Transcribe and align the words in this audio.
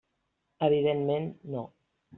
Evidentment, 0.67 1.35
no. 1.43 1.73